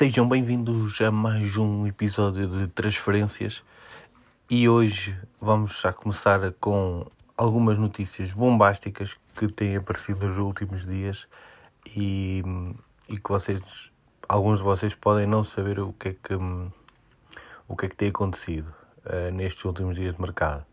[0.00, 3.62] Sejam bem-vindos a mais um episódio de transferências
[4.48, 7.04] e hoje vamos já começar com
[7.36, 11.28] algumas notícias bombásticas que têm aparecido nos últimos dias
[11.94, 12.42] e,
[13.10, 13.92] e que vocês,
[14.26, 16.34] alguns de vocês podem não saber o que é que,
[17.68, 20.64] o que, é que tem acontecido uh, nestes últimos dias de mercado.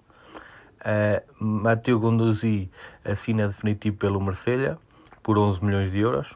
[0.80, 2.72] Uh, Matteo Gondosi
[3.04, 4.78] assina definitivo pelo Marselha
[5.22, 6.34] por 11 milhões de euros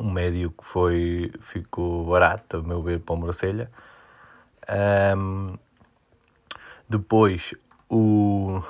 [0.00, 3.70] um médio que foi, ficou barato, a meu ver, para o Marselha.
[5.16, 5.56] Um,
[6.88, 7.54] depois,
[7.88, 8.62] o,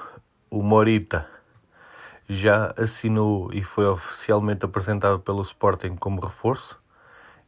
[0.50, 1.28] o Morita
[2.28, 6.80] já assinou e foi oficialmente apresentado pelo Sporting como reforço.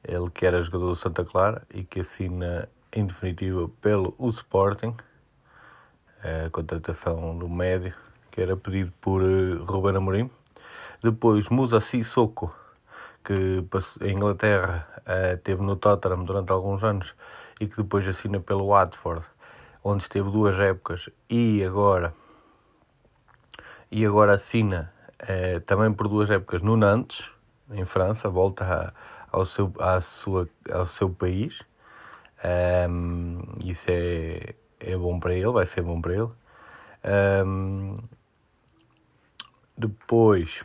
[0.02, 4.95] Ele que era jogador do Santa Clara e que assina em definitiva pelo o Sporting.
[6.22, 7.95] A contratação do médio
[8.30, 10.30] que era pedido por uh, Ruben Amorim.
[11.03, 12.53] Depois Musa Sissoko
[13.25, 13.64] que
[14.03, 17.14] em Inglaterra uh, teve no Tottenham durante alguns anos
[17.61, 19.25] e que depois assina pelo Watford,
[19.83, 22.14] onde esteve duas épocas e agora
[23.91, 27.31] e agora assina uh, também por duas épocas no Nantes,
[27.70, 31.62] em França, volta a, ao, seu, à sua, ao seu país.
[32.91, 36.28] Um, isso é, é bom para ele, vai ser bom para ele.
[37.47, 37.98] Um,
[39.78, 40.64] depois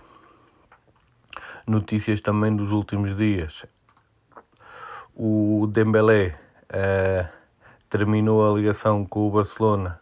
[1.70, 3.66] notícias também dos últimos dias.
[5.16, 6.36] O Dembélé
[6.72, 7.30] uh,
[7.90, 10.00] terminou a ligação com o Barcelona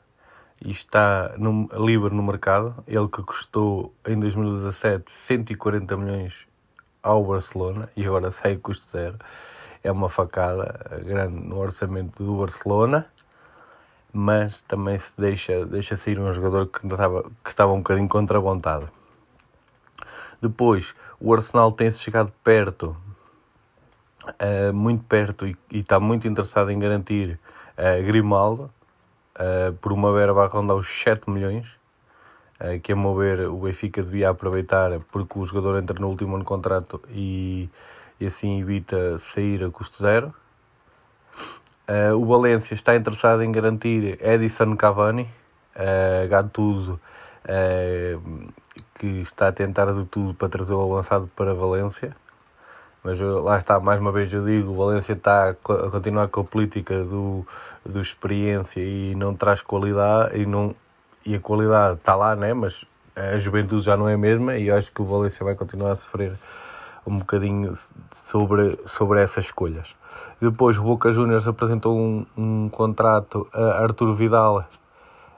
[0.64, 2.84] e está no, livre no mercado.
[2.88, 6.48] Ele que custou em 2017 140 milhões
[7.04, 9.18] ao Barcelona e agora sai custo zero.
[9.84, 13.06] É uma facada grande no orçamento do Barcelona,
[14.14, 18.38] mas também se deixa, deixa sair um jogador que estava, que estava um bocadinho contra
[18.38, 18.88] a vontade.
[20.42, 22.96] Depois, o Arsenal tem-se chegado perto,
[24.26, 27.40] uh, muito perto, e, e, está muito interessado em garantir
[27.78, 28.72] uh, Grimaldo
[29.36, 31.68] uh, por uma verba a rondar os 7 milhões,
[32.62, 36.36] uh, que a meu ver o Benfica devia aproveitar porque o jogador entra no último
[36.36, 37.70] ano de contrato e,
[38.20, 40.34] e assim evita sair a custo zero.
[41.90, 45.24] Uh, o Valência está interessado em garantir Edison Cavani,
[45.74, 47.00] uh, Gattuso
[47.46, 48.54] uh,
[48.98, 52.16] que está a tentar de tudo para trazer o avançado para Valência.
[53.04, 57.04] Mas lá está, mais uma vez eu digo, Valência está a continuar com a política
[57.04, 57.46] do,
[57.86, 60.76] do experiência e não traz qualidade e, não,
[61.26, 62.54] e a qualidade está lá, né?
[62.54, 62.84] mas
[63.16, 65.92] a juventude já não é a mesma e eu acho que o Valência vai continuar
[65.92, 66.34] a sofrer
[67.06, 67.74] um bocadinho
[68.12, 69.96] sobre, sobre essas escolhas.
[70.42, 74.68] Depois o Boca Juniors apresentou um, um contrato a Arturo Vidal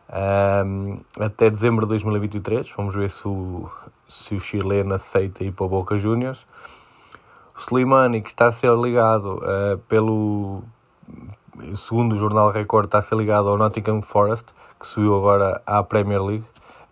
[0.10, 2.72] um, até dezembro de 2023.
[2.76, 3.70] Vamos ver se o,
[4.08, 6.46] se o chileno aceita ir para o Boca Juniors.
[7.56, 10.64] O Slimani, que está a ser ligado uh, pelo.
[11.76, 14.46] Segundo jornal Record, está a ser ligado ao Nottingham Forest,
[14.80, 16.46] que subiu agora à Premier League.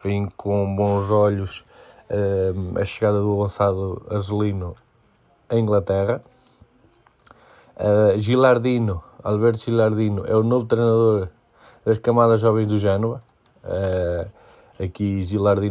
[0.03, 1.63] Vem com bons olhos
[2.09, 4.75] uh, a chegada do avançado argelino
[5.50, 6.22] à Inglaterra.
[7.77, 11.29] Uh, Gilardino, Alberto Gilardino, é o novo treinador
[11.88, 13.22] das camadas jovens do Génova.
[13.64, 14.30] Uh,
[14.84, 15.22] aqui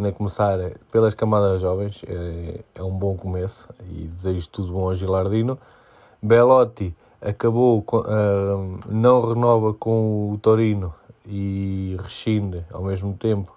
[0.09, 0.59] a começar
[0.91, 5.59] pelas camadas jovens, é, é, um bom começo e desejo tudo bom a Gilardino.
[6.22, 10.94] Belotti acabou, uh, não renova com o Torino
[11.27, 13.54] e rescinde ao mesmo tempo.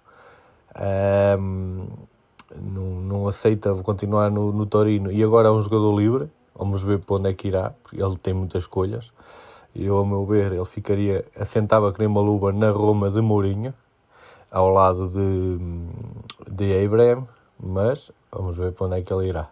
[2.56, 6.30] Não, não aceita continuar no, no Torino e agora é um jogador livre.
[6.54, 9.14] Vamos ver para onde é que irá, porque ele tem muitas escolhas
[9.76, 13.74] eu, ao meu ver, ele ficaria, assentava que nem uma luva na Roma de Mourinho,
[14.52, 15.60] ao lado de,
[16.52, 17.24] de Abraham,
[17.60, 19.50] mas vamos ver para onde é que ele irá.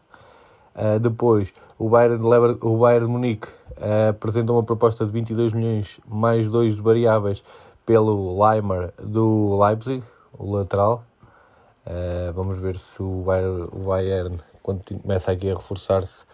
[0.75, 5.99] Uh, depois, o Bayern, Lever, o Bayern Munique uh, apresenta uma proposta de 22 milhões
[6.07, 7.43] mais dois de variáveis
[7.85, 10.03] pelo Leimer do Leipzig,
[10.37, 11.03] o lateral.
[11.85, 16.25] Uh, vamos ver se o Bayern, o Bayern começa aqui a reforçar-se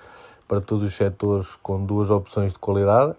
[0.48, 3.16] para todos os setores com duas opções de qualidade.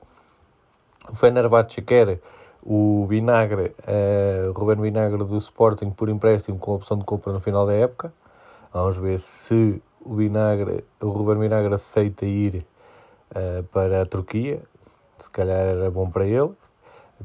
[1.14, 2.19] O Fenerbahçe quer
[2.61, 7.64] o Vinagre, uh, Ruben Vinagre do Sporting por empréstimo com opção de compra no final
[7.64, 8.12] da época.
[8.72, 12.66] Vamos ver se o Vinagre, o Ruben Vinagre aceita ir
[13.31, 14.61] uh, para a Turquia.
[15.16, 16.50] Se calhar era bom para ele,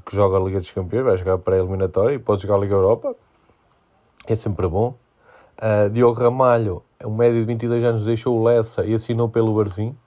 [0.05, 2.59] que joga a Liga dos Campeões, vai jogar para a eliminatória e pode jogar a
[2.59, 3.15] Liga Europa.
[4.27, 4.93] É sempre bom.
[5.57, 9.97] Uh, Diogo Ramalho, um médio de 22 anos, deixou o Lessa e assinou pelo Barzim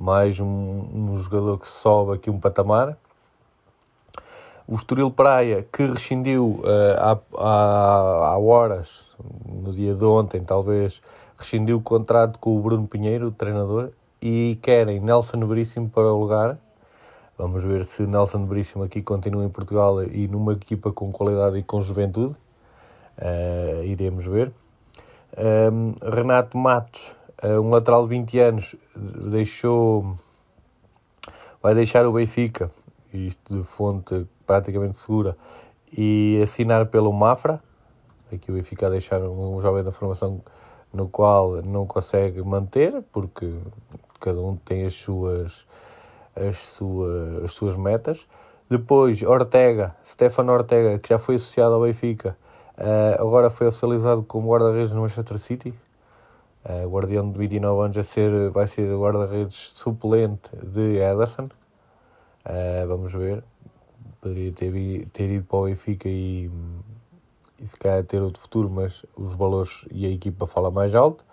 [0.00, 2.96] mais um, um jogador que sobe aqui um patamar.
[4.66, 9.14] O Estoril Praia, que rescindiu uh, há, há, há, horas,
[9.46, 11.02] no dia de ontem talvez,
[11.36, 13.90] rescindiu o contrato com o Bruno Pinheiro, o treinador,
[14.22, 16.56] e querem Nelson Veríssimo para o lugar.
[17.36, 21.62] Vamos ver se Nelson Veríssimo aqui continua em Portugal e numa equipa com qualidade e
[21.62, 22.36] com juventude.
[23.18, 24.50] Uh, iremos ver.
[25.36, 28.76] Um, Renato Matos, um lateral de 20 anos,
[29.30, 30.14] deixou,
[31.62, 32.70] vai deixar o Benfica,
[33.12, 35.36] isto de fonte praticamente segura,
[35.96, 37.62] e assinar pelo Mafra.
[38.32, 40.42] Aqui o Benfica a deixar um jovem da formação
[40.92, 43.52] no qual não consegue manter, porque
[44.20, 45.66] cada um tem as suas,
[46.36, 48.26] as suas, as suas metas.
[48.68, 52.36] Depois, Ortega, Stefano Ortega, que já foi associado ao Benfica,
[52.78, 55.74] uh, agora foi oficializado como guarda-redes no Manchester City.
[56.62, 61.48] Uh, guardião de 29 anos a ser, vai ser guarda-redes suplente de Ederson.
[62.44, 63.42] Uh, vamos ver.
[64.20, 66.50] Poderia ter, ter ido para o Benfica e,
[67.58, 71.24] e se calhar ter outro futuro, mas os valores e a equipa falam mais alto.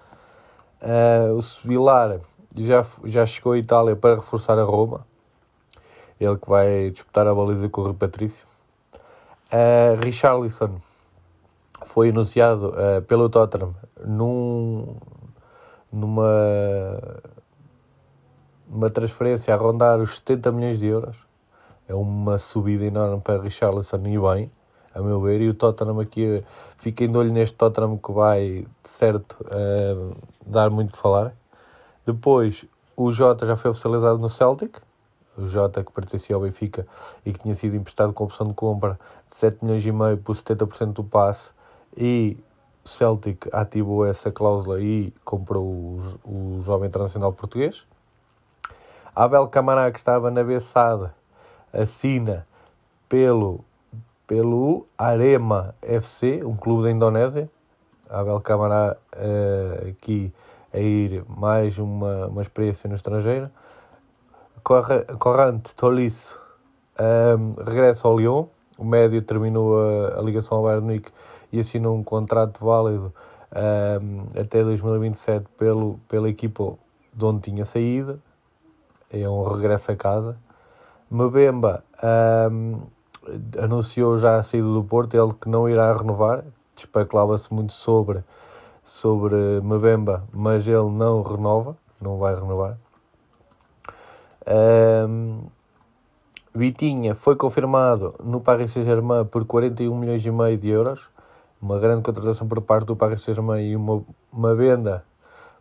[0.81, 2.19] Uh, o Vilar
[2.55, 5.05] já, já chegou à Itália para reforçar a Roma.
[6.19, 8.47] Ele que vai disputar a baliza com o Rui Patrício.
[9.51, 10.77] Uh, Richarlison
[11.97, 13.73] foi anunciado uh, pelo Tottenham
[14.05, 14.97] num,
[15.91, 17.01] numa,
[18.69, 21.17] numa transferência a rondar os 70 milhões de euros.
[21.87, 24.51] É uma subida enorme para Richarlison e bem,
[24.93, 25.41] a meu ver.
[25.41, 26.43] E o Tottenham aqui,
[26.77, 30.15] fiquem de olho neste Tottenham que vai, de certo, uh,
[30.45, 31.33] dar muito que falar.
[32.05, 32.63] Depois,
[32.95, 34.77] o Jota já foi oficializado no Celtic.
[35.35, 36.85] O Jota que pertencia ao Benfica
[37.25, 40.35] e que tinha sido emprestado com opção de compra de 7 milhões e meio por
[40.35, 41.56] 70% do passe.
[41.97, 42.37] E
[42.85, 47.85] Celtic ativou essa cláusula e comprou o, o jovem internacional português.
[49.15, 51.15] Abel Camará, que estava na Bessada,
[51.73, 52.47] assina
[53.09, 53.61] pelo,
[54.27, 57.49] pelo Arema FC, um clube da Indonésia.
[58.07, 60.31] Abel Camará uh, aqui
[60.71, 63.49] a ir mais uma, uma experiência no estrangeiro.
[64.63, 66.39] Corrante Tolisso
[66.99, 68.47] um, regressa ao Lyon.
[68.77, 71.11] O médio terminou a, a ligação ao Bayern Munique
[71.51, 73.13] e assinou um contrato válido
[74.01, 76.73] um, até 2027 pelo, pela equipa
[77.13, 78.21] de onde tinha saído.
[79.11, 80.37] É um regresso a casa.
[81.09, 81.83] Mbemba
[82.51, 82.81] um,
[83.61, 86.43] anunciou já a saída do Porto, ele que não irá renovar.
[86.75, 88.23] Especulava-se muito sobre
[88.87, 92.77] sobre Mbemba, mas ele não renova, não vai renovar.
[94.47, 95.41] Um,
[96.57, 101.07] Vitinha foi confirmado no Paris Saint-Germain por 41 milhões e meio de euros,
[101.61, 105.05] uma grande contratação por parte do Paris Saint-Germain e uma, uma venda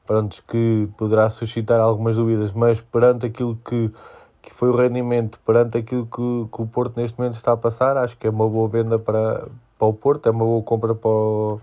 [0.06, 3.92] pronto, que poderá suscitar algumas dúvidas, mas perante aquilo que,
[4.40, 7.98] que foi o rendimento, perante aquilo que, que o Porto neste momento está a passar,
[7.98, 9.46] acho que é uma boa venda para,
[9.78, 11.60] para o Porto, é uma boa compra para o,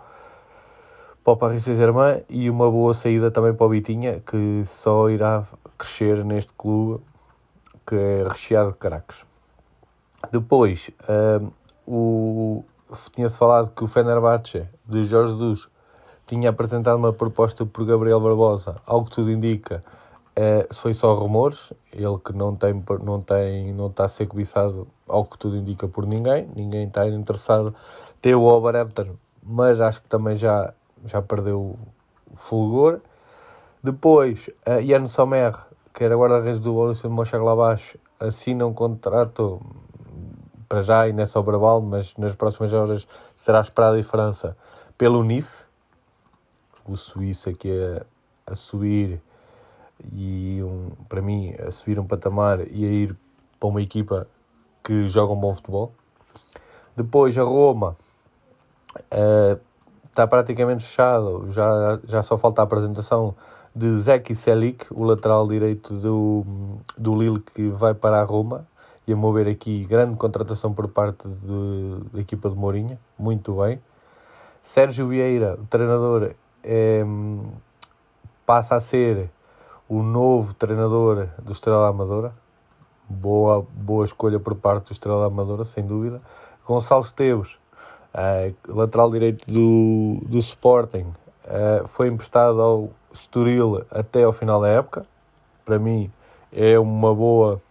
[1.23, 5.43] para o Paris Saint-Germain e uma boa saída também para o Vitinha, que só irá
[5.75, 7.01] crescer neste clube
[7.85, 9.25] que é recheado de caracos.
[10.31, 11.53] Depois, uh,
[11.85, 12.63] o,
[13.11, 15.67] tinha-se falado que o Fenerbahçe, de Jorge Jesus,
[16.25, 19.81] tinha apresentado uma proposta por Gabriel Barbosa, algo que tudo indica,
[20.37, 24.87] uh, foi só rumores, ele que não tem, não tem, não está a ser cobiçado,
[25.07, 27.75] algo que tudo indica por ninguém, ninguém está interessado,
[28.21, 30.73] tem o Wolverhampton, mas acho que também já
[31.05, 31.77] já perdeu
[32.31, 32.99] o fulgor.
[33.83, 35.53] Depois, uh, Ian Sommer,
[35.93, 39.61] que era guarda-redes do Borussia de Mönchengladbach, assina um contrato
[40.67, 44.57] para já e nessa Obraval, mas nas próximas horas será esperada a diferença
[44.97, 45.67] pelo Nice,
[46.85, 49.21] o Suíço aqui a, a subir
[50.11, 53.17] e um, para mim a subir um patamar e a ir
[53.59, 54.27] para uma equipa
[54.83, 55.93] que joga um bom futebol.
[56.95, 57.95] Depois a Roma
[58.97, 59.61] uh,
[60.05, 61.49] está praticamente fechado.
[61.49, 63.35] Já, já só falta a apresentação
[63.75, 66.45] de Zeki Selik, o lateral direito do,
[66.97, 68.67] do Lille que vai para a Roma.
[69.05, 73.81] E a mover aqui grande contratação por parte de, da equipa de Mourinho, muito bem.
[74.61, 76.31] Sérgio Vieira, o treinador,
[76.63, 77.03] é,
[78.45, 79.29] passa a ser
[79.89, 82.33] o novo treinador do Estrela Amadora.
[83.09, 86.21] Boa, boa escolha por parte do Estrela Amadora, sem dúvida.
[86.65, 87.57] Gonçalo Esteves,
[88.13, 91.11] Uh, lateral direito do, do Sporting
[91.45, 95.05] uh, foi emprestado ao Estoril até ao final da época.
[95.63, 96.11] Para mim
[96.51, 97.61] é uma boa,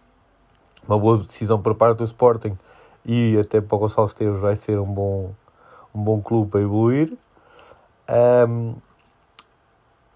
[0.87, 2.57] uma boa decisão por parte do Sporting
[3.05, 5.31] e até para o Gonçalo Esteves vai ser um bom,
[5.93, 7.15] um bom clube para evoluir.
[8.09, 8.75] Um,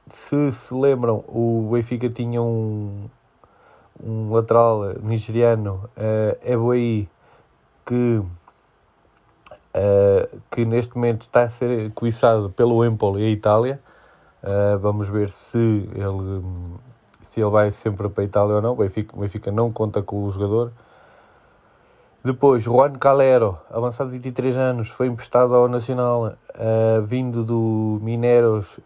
[0.08, 3.10] se se lembram, o Benfica tinha um,
[4.02, 7.10] um lateral nigeriano, uh, Eboyi,
[7.86, 8.22] que
[9.78, 13.80] uh, que neste momento está a ser cobiçado pelo Empoli e a Itália.
[14.44, 16.44] Uh, vamos ver se ele,
[17.22, 18.74] se ele vai sempre para a Itália ou não.
[18.74, 20.72] O Benfica, Benfica não conta com o jogador.
[22.24, 28.80] Depois, Juan Calero, avançado de 23 anos, foi emprestado ao Nacional, uh, vindo do Mineros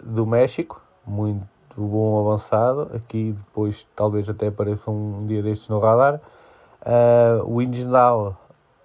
[0.00, 2.90] do México, muito bom avançado.
[2.94, 6.20] Aqui depois talvez até apareça um dia destes no radar.
[6.82, 8.36] Uh, o Ingendal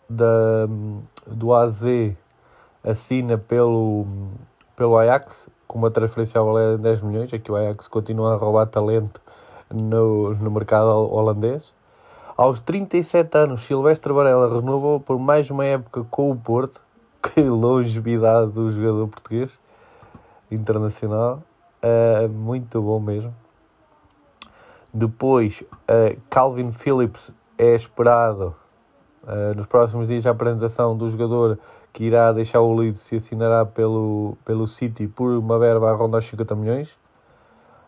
[0.10, 0.68] da,
[1.28, 1.84] do AZ
[2.84, 4.06] assina pelo,
[4.84, 7.34] pelo Ajax com uma transferência a valer 10 milhões.
[7.34, 9.22] Aqui o Ajax continua a roubar talento
[9.74, 11.74] no, no mercado holandês.
[12.36, 16.82] Aos 37 anos, Silvestre Varela renovou por mais uma época com o Porto.
[17.24, 19.58] Que longevidade do jogador português
[20.52, 21.42] internacional.
[21.82, 23.34] Uh, muito bom mesmo.
[24.94, 28.54] Depois, uh, Calvin Phillips é esperado
[29.24, 31.58] uh, nos próximos dias a apresentação do jogador
[31.92, 36.22] que irá deixar o Leeds e assinará pelo, pelo City por uma verba a rondar
[36.22, 36.98] 50 milhões.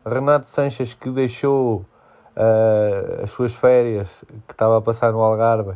[0.06, 1.86] Renato Sanches que deixou
[2.36, 5.74] uh, as suas férias que estava a passar no Algarve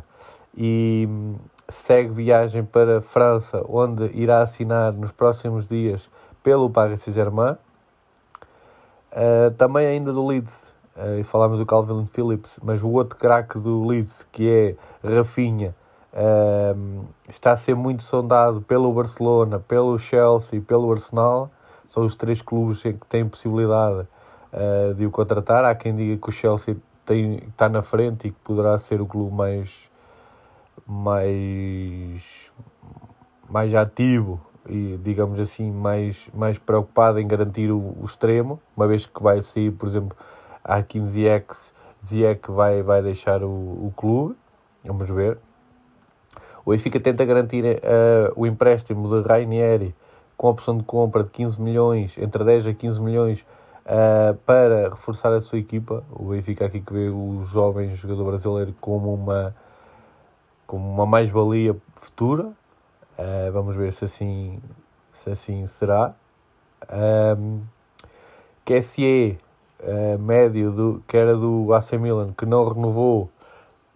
[0.56, 1.36] e um,
[1.68, 6.10] segue viagem para a França, onde irá assinar nos próximos dias
[6.42, 7.56] pelo Paris Saint-Germain.
[9.12, 10.72] Uh, também ainda do Leeds,
[11.18, 14.48] e falámos do Calvin Phillips, mas o outro craque do Leeds, que
[15.02, 15.74] é Rafinha,
[16.12, 21.50] uh, está a ser muito sondado pelo Barcelona, pelo Chelsea e pelo Arsenal.
[21.86, 24.06] São os três clubes que têm possibilidade
[24.52, 25.64] uh, de o contratar.
[25.64, 29.06] Há quem diga que o Chelsea tem, está na frente e que poderá ser o
[29.06, 29.90] clube mais,
[30.86, 32.52] mais,
[33.48, 39.06] mais ativo e, digamos assim, mais, mais preocupado em garantir o, o extremo, uma vez
[39.06, 40.16] que vai sair, por exemplo,
[40.64, 41.46] Hakim Ziyech,
[42.02, 44.36] Ziyech vai, vai deixar o, o clube,
[44.84, 45.38] vamos ver.
[46.64, 49.94] O Benfica tenta garantir uh, o empréstimo de Rainieri
[50.36, 53.44] com a opção de compra de 15 milhões, entre 10 a 15 milhões,
[53.84, 56.04] uh, para reforçar a sua equipa.
[56.10, 59.54] O Benfica aqui que vê o jovem jogador brasileiro como uma,
[60.66, 62.44] como uma mais-valia futura.
[62.44, 64.60] Uh, vamos ver se assim,
[65.12, 66.14] se assim será.
[67.38, 67.62] Um,
[68.64, 69.38] QSE,
[69.82, 73.30] uh, médio, do, que era do AC Milan, que não renovou,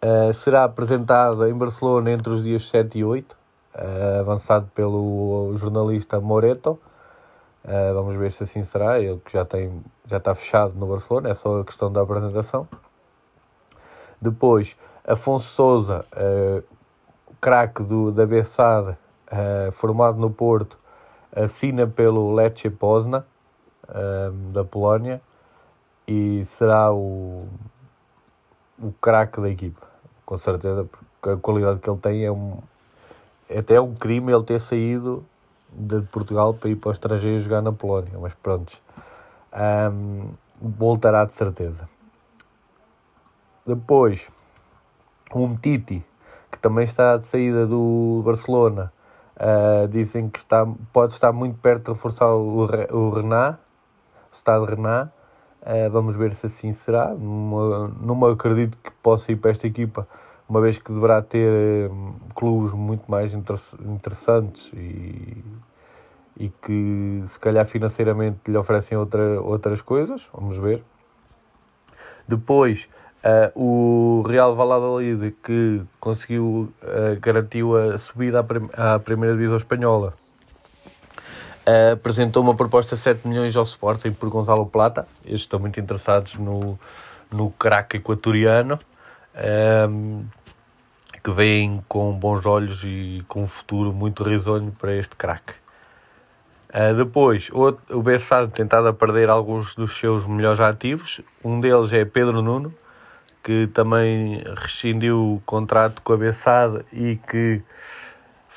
[0.03, 6.21] uh, será apresentado em Barcelona entre os dias 7 e 8, uh, avançado pelo jornalista
[6.21, 6.79] Moreto.
[7.95, 9.00] Vamos ver se assim será.
[9.00, 12.69] Ele que já, tem, já está fechado no Barcelona, é só a questão da apresentação.
[14.21, 16.05] Depois, Afonso Souza,
[17.41, 18.95] craque da Bessade,
[19.73, 20.79] formado no Porto,
[21.35, 23.25] assina pelo Lecce Pozna,
[24.53, 25.23] da Polónia,
[26.06, 27.46] e será o,
[28.78, 29.87] o craque da equipa,
[30.25, 32.58] com certeza, porque a qualidade que ele tem é um.
[33.49, 35.25] É até um crime ele ter saído
[35.70, 38.80] de Portugal para ir para o estrangeiro jogar na Polónia, mas pronto,
[39.92, 40.30] um,
[40.61, 41.84] voltará de certeza.
[43.66, 44.28] Depois,
[45.34, 46.04] um Titi,
[46.50, 48.92] que também está de saída do Barcelona,
[49.37, 53.58] uh, dizem que está, pode estar muito perto de reforçar o, o Renat,
[54.30, 55.11] o estado de Renat.
[55.64, 57.14] Uh, vamos ver se assim será.
[57.14, 60.06] Não, não acredito que possa ir para esta equipa,
[60.47, 65.42] uma vez que deverá ter um, clubes muito mais interessantes e,
[66.37, 70.85] e que se calhar financeiramente lhe oferecem outra, outras coisas, vamos ver.
[72.28, 72.87] Depois,
[73.25, 79.56] uh, o Real Valladolid, que conseguiu, uh, garantiu a subida à, prim à primeira divisão
[79.56, 80.12] espanhola,
[81.92, 85.06] apresentou uma proposta de 7 milhões ao Sporting por Gonzalo Plata.
[85.25, 86.78] Eles estão muito interessados no,
[87.30, 88.78] no craque equatoriano.
[89.37, 90.25] Um,
[91.25, 95.54] que vem com bons olhos e com um futuro muito risonho para este craque.
[96.68, 101.23] Uh, depois, o, o Bessado tentado a perder alguns dos seus melhores ativos.
[101.42, 102.75] Um deles é Pedro Nuno,
[103.42, 107.62] que também rescindiu o contrato com a Bessado e que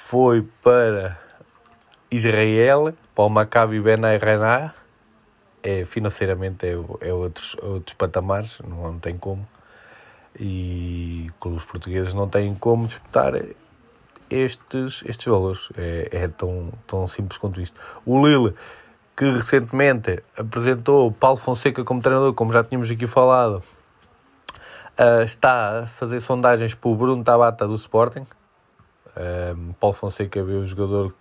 [0.10, 1.18] foi para
[2.12, 4.76] Israel, para o Maccabi Ben Renar.
[5.64, 9.46] É, financeiramente é, é outros, outros patamares, não, não tem como
[10.40, 13.34] e clubes portugueses não têm como disputar
[14.30, 15.70] estes, estes valores.
[15.78, 17.80] É, é tão, tão simples quanto isto.
[18.06, 18.54] O Lille,
[19.16, 23.64] que recentemente apresentou Paulo Fonseca como treinador, como já tínhamos aqui falado,
[25.00, 28.28] uh, está a fazer sondagens para o Bruno Tabata do Sporting.
[29.16, 31.16] Uh, Paulo Fonseca vê o jogador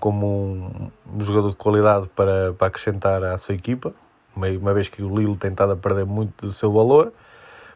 [0.00, 3.92] como um, jogador de qualidade para, para acrescentar à sua equipa,
[4.34, 7.12] uma, vez que o Lille tem estado a perder muito do seu valor.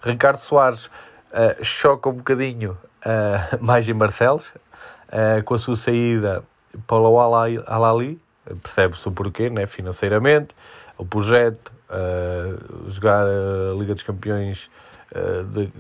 [0.03, 6.43] Ricardo Soares uh, choca um bocadinho uh, mais em Barcelos, uh, com a sua saída
[6.87, 8.21] para o Al-Ali,
[8.63, 10.55] percebe-se o porquê, né, financeiramente,
[10.97, 14.71] o projeto, uh, jogar a Liga dos Campeões
[15.53, 15.71] de,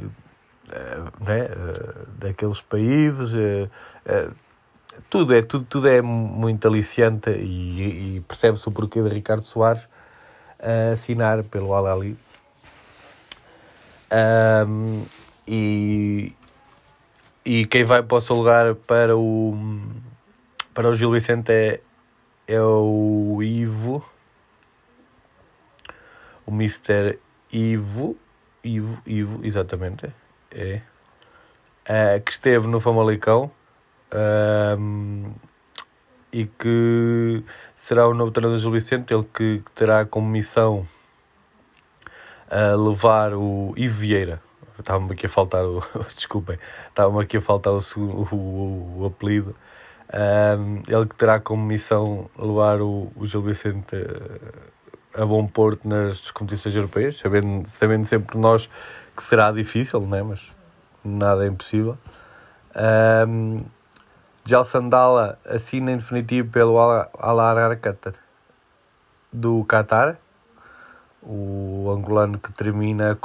[1.20, 1.48] né,
[2.18, 3.32] daqueles países.
[5.10, 9.88] Tudo, é, tudo, tudo é muito aliciante e, e percebe-se o porquê de Ricardo Soares
[10.92, 12.16] assinar pelo Al-Ali.
[14.12, 15.04] Um,
[15.46, 16.32] e,
[17.44, 19.56] e quem vai para o seu lugar para o,
[20.72, 21.80] para o Gil Vicente é,
[22.46, 24.04] é o Ivo,
[26.46, 27.18] o Mr.
[27.52, 28.16] Ivo,
[28.62, 30.10] Ivo, Ivo, exatamente,
[30.50, 30.80] é,
[31.84, 33.50] é que esteve no Famalicão
[34.78, 35.32] um,
[36.32, 37.44] e que
[37.76, 40.86] será o novo treinador do Gil Vicente, ele que, terá como missão
[42.76, 44.40] levar o Ivo Vieira.
[44.78, 45.82] Estava-me aqui a faltar o.
[46.14, 49.54] Desculpem, estava-me aqui a faltar o, o, o apelido.
[50.12, 53.96] Um, ele que terá como missão levar o, o Gil Vicente
[55.14, 58.68] a, a bom porto nas competições europeias, sabendo, sabendo sempre nós
[59.16, 60.22] que será difícil, né?
[60.22, 60.40] mas
[61.04, 61.96] nada é impossível.
[63.28, 63.64] Um,
[64.46, 68.14] Jal Sandala assina em definitivo pelo Al Arqatar
[69.32, 70.16] do Qatar
[71.22, 73.18] o angolano que termina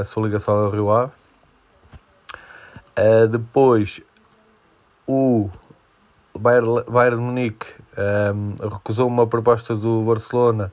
[0.00, 1.12] a sua ligação ao Rio Ave.
[2.98, 4.00] Uh, depois,
[5.06, 5.50] o
[6.38, 7.66] Bayern, Bayern Munique
[7.96, 10.72] um, ehm, recusou uma proposta do Barcelona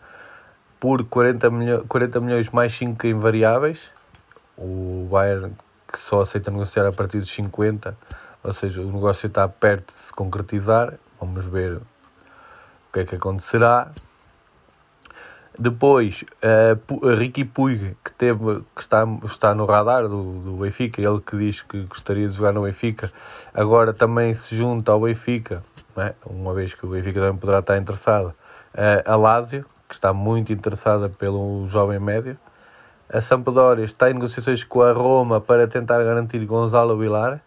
[0.80, 3.80] por 40, milho, 40 milhões mais 5 em variáveis.
[4.58, 5.54] O Bayern
[5.92, 7.96] que só aceita negociar a partir dos 50,
[8.44, 10.94] ou seja, o negócio está perto de se concretizar.
[11.20, 11.82] Vamos ver o
[12.92, 13.92] que é que acontecerá.
[15.58, 21.22] Depois, uh, Ricky Puig, que, teve, que está, está no radar do, do Benfica, ele
[21.22, 23.12] que diz que gostaria de jogar no Benfica,
[23.54, 25.64] agora também se junta ao Benfica,
[25.96, 26.14] é?
[26.26, 28.34] uma vez que o Benfica também poderá estar interessado.
[29.06, 32.36] A Lásio, que está muito interessada pelo jovem médio.
[33.08, 37.40] A Sampdoria está em negociações com a Roma para tentar garantir Gonzalo Vilar.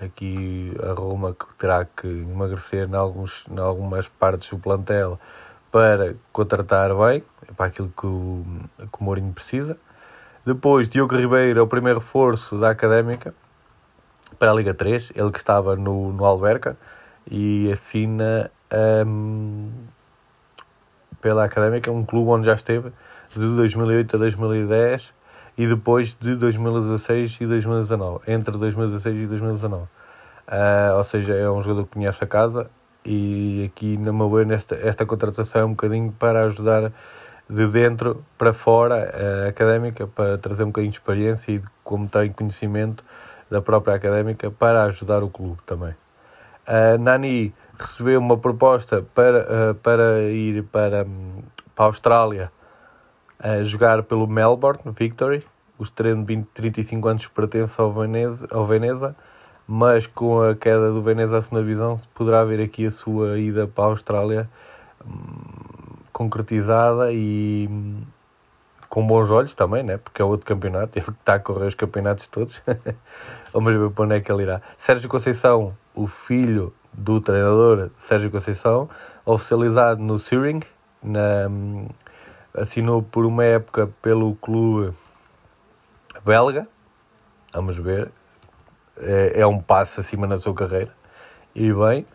[0.00, 5.18] Aqui a Roma que terá que emagrecer em, alguns, em algumas partes do plantel
[5.72, 8.44] para contratar bem, é para aquilo que o,
[8.78, 9.76] que o Mourinho precisa.
[10.46, 13.34] Depois, Diogo Ribeiro é o primeiro reforço da Académica
[14.38, 16.76] para a Liga 3, ele que estava no, no Alberca
[17.28, 18.50] e assina
[19.06, 19.70] um,
[21.20, 22.92] pela Académica, um clube onde já esteve
[23.30, 25.12] de 2008 a 2010
[25.58, 29.82] e depois de 2016 e 2019, entre 2016 e 2019.
[29.82, 29.88] Uh,
[30.46, 32.70] ah, ou seja, é um jogador que conhece a casa
[33.04, 36.92] e aqui na meu esta, esta contratação é um bocadinho para ajudar
[37.50, 42.06] de dentro para fora a académica, para trazer um bocadinho de experiência e de como
[42.06, 43.04] tem conhecimento
[43.50, 45.94] da própria académica para ajudar o clube também.
[46.66, 51.06] A Nani recebeu uma proposta para, eh, para ir para,
[51.74, 52.52] para a Austrália
[53.38, 55.44] a jogar pelo Melbourne Victory.
[55.78, 59.14] O treino de 20, 35 anos pertence ao Veneza, ao Veneza
[59.68, 63.66] mas com a queda do Veneza à segunda divisão poderá haver aqui a sua ida
[63.66, 64.48] para a Austrália
[65.06, 68.00] hum, concretizada e hum,
[68.88, 69.98] com bons olhos também, né?
[69.98, 72.62] porque é outro campeonato, ele está a correr os campeonatos todos.
[73.52, 74.62] Vamos ver para onde é que ele irá.
[74.78, 78.88] Sérgio Conceição, o filho do treinador Sérgio Conceição,
[79.26, 80.62] oficializado no Searing,
[81.02, 81.88] na, hum,
[82.54, 84.94] assinou por uma época pelo clube
[86.24, 86.66] belga.
[87.52, 88.10] Vamos ver
[89.00, 90.92] é, é um passo acima na sua carreira.
[91.54, 92.06] E bem,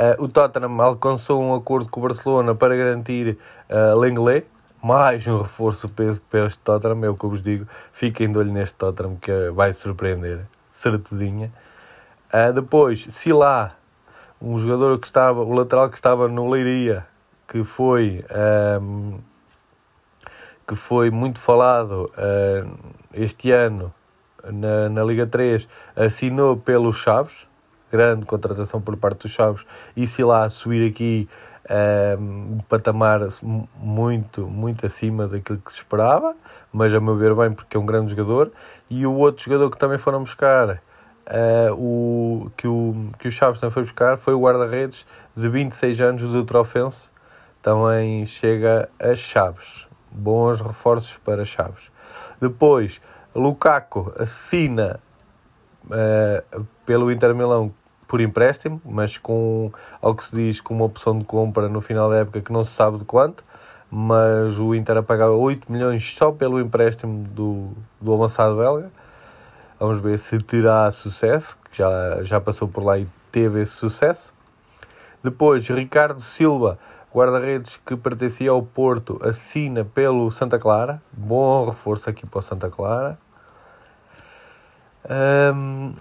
[0.00, 3.38] uh, o Tottenham alcançou um acordo com o Barcelona para garantir
[3.68, 4.46] uh, Lenglet,
[4.82, 7.66] mais um reforço peso para este Tottenham, é o que eu vos digo.
[7.92, 11.52] Fiquem de olho neste Tottenham que vai surpreender, certedinha.
[12.32, 13.72] Uh, depois, Silá,
[14.40, 17.06] um jogador que estava, o lateral que estava no Leiria,
[17.46, 18.24] que foi,
[18.80, 19.18] um,
[20.70, 22.78] que foi muito falado uh,
[23.12, 23.92] este ano
[24.44, 27.44] na, na Liga 3 assinou pelo Chaves,
[27.90, 31.28] grande contratação por parte dos Chaves, e se lá subir aqui
[32.16, 36.36] um, um patamar muito, muito acima daquilo que se esperava,
[36.72, 38.52] mas a meu ver bem porque é um grande jogador,
[38.88, 40.80] e o outro jogador que também foram buscar,
[41.26, 45.04] uh, o, que, o, que o Chaves também foi buscar, foi o guarda-redes
[45.36, 47.08] de 26 anos do Trofense,
[47.60, 49.89] também chega a Chaves.
[50.10, 51.90] Bons reforços para Chaves.
[52.40, 53.00] Depois,
[53.34, 55.00] Lukaku assina
[55.86, 57.72] uh, pelo Inter Milão
[58.08, 59.70] por empréstimo, mas com,
[60.02, 62.64] ao que se diz, com uma opção de compra no final da época que não
[62.64, 63.44] se sabe de quanto,
[63.88, 67.70] mas o Inter a pagar 8 milhões só pelo empréstimo do,
[68.00, 68.90] do avançado belga.
[69.78, 74.34] Vamos ver se terá sucesso, que já, já passou por lá e teve esse sucesso.
[75.22, 76.78] Depois, Ricardo Silva
[77.14, 81.02] guarda-redes que pertencia ao Porto, assina pelo Santa Clara.
[81.12, 83.18] Bom reforço aqui para o Santa Clara.
[85.54, 85.94] Um,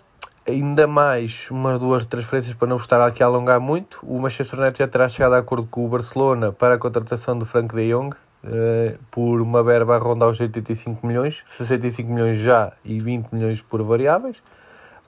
[0.47, 3.99] ainda mais umas duas transferências para não estar aqui a alongar muito.
[4.03, 7.45] O Manchester United já terá chegado a acordo com o Barcelona para a contratação do
[7.45, 12.73] Frank de Jong uh, por uma verba a rondar os 85 milhões, 65 milhões já
[12.83, 14.41] e 20 milhões por variáveis.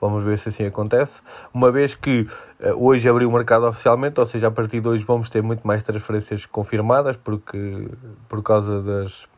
[0.02, 1.22] Vamos ver se assim acontece.
[1.54, 2.22] Uma vez que
[2.58, 5.64] uh, hoje abriu o mercado oficialmente, ou seja, a partir de hoje vamos ter muito
[5.64, 7.88] mais transferências confirmadas, porque
[8.28, 9.28] por causa das,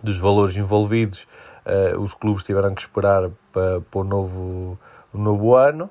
[0.00, 1.26] dos valores envolvidos,
[1.66, 4.78] uh, os clubes tiveram que esperar para, para o novo,
[5.12, 5.90] o novo ano.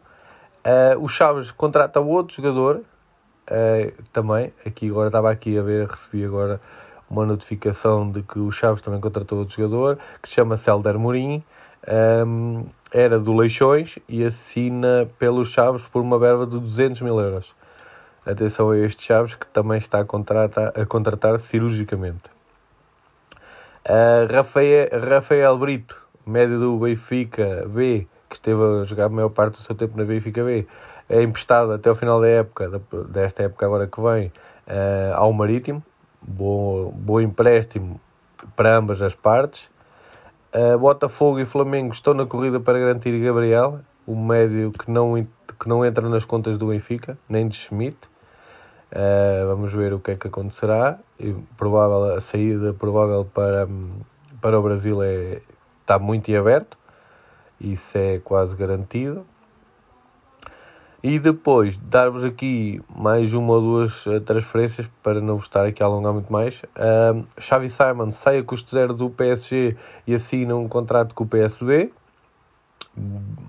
[0.65, 2.81] Uh, o Chaves contrata outro jogador
[4.13, 4.53] também.
[4.63, 6.61] Aqui agora estava aqui a ver, recebi agora
[7.09, 11.43] uma notificação de que o Chaves também contratou outro jogador que se chama Celder Mourinho
[11.87, 17.53] um, era do Leixões e assina pelos Chaves por uma verba de 200 mil euros.
[18.25, 22.29] Atenção a este Chaves que também está a contratar, a contratar cirurgicamente.
[23.85, 29.53] Uh, Rafael, Rafael Brito, médio do Benfica B, que esteve a jogar a maior parte
[29.53, 30.67] do seu tempo na Benfica B,
[31.07, 34.27] é emprestado até o final da época, desta época agora que vem,
[34.67, 35.83] uh, ao Marítimo.
[36.21, 37.99] Bom, bom empréstimo
[38.55, 39.69] para ambas as partes.
[40.79, 45.13] Botafogo e Flamengo estão na corrida para garantir Gabriel, o médio que não,
[45.59, 47.97] que não entra nas contas do Benfica, nem de Schmidt.
[48.91, 50.97] Uh, vamos ver o que é que acontecerá.
[51.19, 53.67] E provável, a saída provável para,
[54.41, 55.41] para o Brasil é,
[55.81, 56.77] está muito em aberto.
[57.61, 59.25] Isso é quase garantido.
[61.01, 65.81] E depois dar-vos aqui mais uma ou duas eh, transferências para não vos estar aqui
[65.81, 66.61] a alongar muito mais.
[66.75, 71.27] Uh, Xavi Simon sai a custo zero do PSG e assina um contrato com o
[71.27, 71.93] PSV.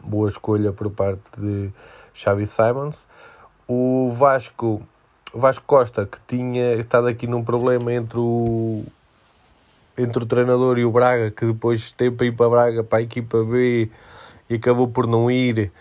[0.04, 1.70] Boa escolha por parte de
[2.14, 3.04] Xavi Simons.
[3.66, 4.80] O Vasco,
[5.32, 8.84] o Vasco Costa, que tinha estado aqui num problema entre o,
[9.98, 13.02] entre o treinador e o Braga, que depois teve para ir para Braga, para a
[13.02, 13.90] equipa B
[14.48, 15.72] e acabou por não ir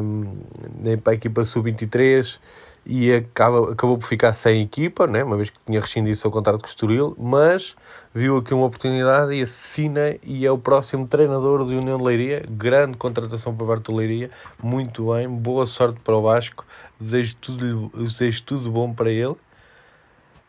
[0.00, 2.38] um, para a equipa sub-23
[2.86, 5.24] e acaba, acabou por ficar sem equipa, né?
[5.24, 7.74] uma vez que tinha rescindido o seu contrato com o Estoril, mas
[8.14, 12.44] viu aqui uma oportunidade e assina e é o próximo treinador de União de Leiria.
[12.48, 14.30] Grande contratação para parte do Leiria,
[14.62, 16.66] muito bem, boa sorte para o Vasco,
[17.00, 19.36] desejo tudo, desejo tudo bom para ele.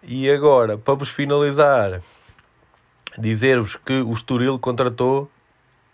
[0.03, 2.01] E agora, para vos finalizar,
[3.17, 5.29] dizer-vos que o Estoril contratou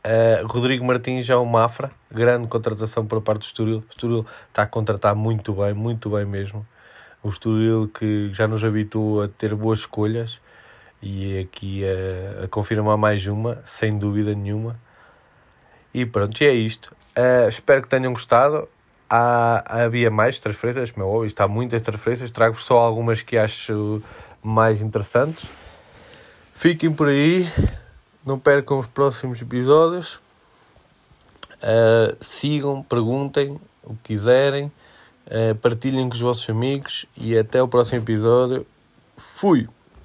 [0.03, 3.77] Uh, Rodrigo Martins já é o Mafra, grande contratação por parte do Estoril.
[3.77, 6.65] O Estoril está a contratar muito bem, muito bem mesmo.
[7.21, 10.39] O Estoril que já nos habituou a ter boas escolhas
[11.01, 14.79] e aqui a, confirmar mais uma, sem dúvida nenhuma.
[15.93, 16.95] E pronto, e é isto.
[17.15, 18.67] Uh, espero que tenham gostado.
[19.07, 22.31] Há, havia mais transferências, como é óbvio, está muitas transferências.
[22.31, 24.01] Trago só algumas que acho
[24.41, 25.47] mais interessantes.
[26.55, 27.45] Fiquem por aí.
[28.25, 30.15] Não percam os próximos episódios.
[31.61, 34.71] Uh, sigam, perguntem o que quiserem,
[35.27, 38.65] uh, partilhem com os vossos amigos e até o próximo episódio.
[39.15, 39.67] Fui!